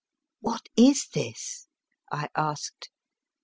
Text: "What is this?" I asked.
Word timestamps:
"What 0.39 0.67
is 0.75 1.09
this?" 1.13 1.67
I 2.11 2.29
asked. 2.35 2.89